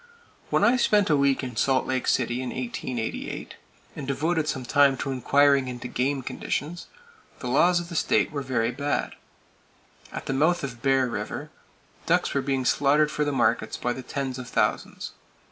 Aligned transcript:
When 0.49 0.63
I 0.63 0.77
spent 0.77 1.11
a 1.11 1.15
week 1.15 1.43
in 1.43 1.55
Salt 1.57 1.85
Lake 1.85 2.07
City 2.07 2.41
in 2.41 2.49
1888, 2.49 3.53
and 3.95 4.07
devoted 4.07 4.47
some 4.47 4.65
time 4.65 4.97
to 4.97 5.11
inquiring 5.11 5.67
into 5.67 5.87
game 5.87 6.23
conditions, 6.23 6.87
the 7.37 7.45
laws 7.47 7.79
of 7.79 7.89
the 7.89 7.95
state 7.95 8.31
were 8.31 8.41
very 8.41 8.71
bad. 8.71 9.13
At 10.11 10.25
the 10.25 10.33
mouth 10.33 10.63
of 10.63 10.81
Bear 10.81 11.05
River, 11.05 11.51
ducks 12.07 12.33
were 12.33 12.41
being 12.41 12.65
slaughtered 12.65 13.11
for 13.11 13.23
the 13.23 13.31
markets 13.31 13.77
by 13.77 13.93
the 13.93 14.01
tens 14.01 14.39
of 14.39 14.49
thousands. 14.49 15.11